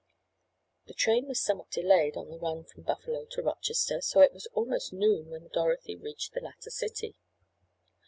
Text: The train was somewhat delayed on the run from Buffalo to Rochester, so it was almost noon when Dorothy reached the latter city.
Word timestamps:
The 0.87 0.95
train 0.95 1.27
was 1.27 1.39
somewhat 1.39 1.69
delayed 1.69 2.17
on 2.17 2.31
the 2.31 2.39
run 2.39 2.63
from 2.63 2.81
Buffalo 2.81 3.25
to 3.25 3.43
Rochester, 3.43 4.01
so 4.01 4.21
it 4.21 4.33
was 4.33 4.47
almost 4.47 4.91
noon 4.91 5.29
when 5.29 5.49
Dorothy 5.49 5.95
reached 5.95 6.33
the 6.33 6.41
latter 6.41 6.71
city. 6.71 7.15